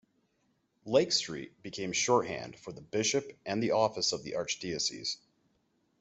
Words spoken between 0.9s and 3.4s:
Street" became shorthand for the Bishop